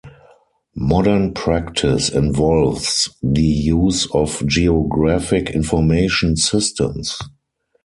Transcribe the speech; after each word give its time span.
Modern 0.73 1.31
practice 1.31 2.09
involves 2.09 3.07
the 3.21 3.43
use 3.43 4.09
of 4.15 4.43
Geographic 4.47 5.51
Information 5.51 6.35
Systems. 6.37 7.19